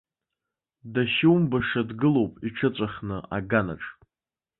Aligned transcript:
Дахьумбаша 0.93 1.81
дгылоуп, 1.89 2.33
иҽыҵәахны, 2.47 3.17
аганаҿ. 3.35 3.83